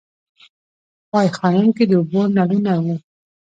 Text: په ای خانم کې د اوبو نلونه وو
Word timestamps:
په 1.09 1.17
ای 1.21 1.27
خانم 1.37 1.67
کې 1.77 1.83
د 1.87 1.91
اوبو 1.99 2.21
نلونه 2.35 2.73
وو 2.83 2.95